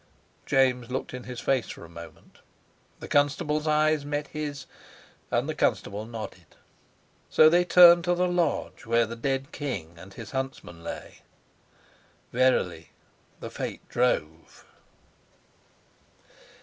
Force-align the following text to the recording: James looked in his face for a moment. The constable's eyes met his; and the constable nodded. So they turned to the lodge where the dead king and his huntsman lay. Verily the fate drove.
James 0.47 0.89
looked 0.89 1.13
in 1.13 1.25
his 1.25 1.39
face 1.39 1.69
for 1.69 1.85
a 1.85 1.87
moment. 1.87 2.39
The 2.99 3.07
constable's 3.07 3.67
eyes 3.67 4.03
met 4.03 4.29
his; 4.29 4.65
and 5.29 5.47
the 5.47 5.53
constable 5.53 6.05
nodded. 6.07 6.55
So 7.29 7.49
they 7.49 7.63
turned 7.65 8.05
to 8.05 8.15
the 8.15 8.27
lodge 8.27 8.87
where 8.87 9.05
the 9.05 9.15
dead 9.15 9.51
king 9.51 9.93
and 9.99 10.11
his 10.11 10.31
huntsman 10.31 10.83
lay. 10.83 11.19
Verily 12.33 12.89
the 13.41 13.51
fate 13.51 13.87
drove. 13.89 14.65